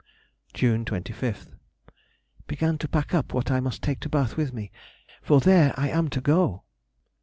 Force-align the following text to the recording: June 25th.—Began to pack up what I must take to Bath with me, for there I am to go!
June 0.55 0.83
25th.—Began 0.83 2.79
to 2.79 2.87
pack 2.87 3.13
up 3.13 3.35
what 3.35 3.51
I 3.51 3.59
must 3.59 3.83
take 3.83 3.99
to 3.99 4.09
Bath 4.09 4.35
with 4.35 4.51
me, 4.51 4.71
for 5.21 5.39
there 5.39 5.79
I 5.79 5.89
am 5.89 6.09
to 6.09 6.19
go! 6.21 6.63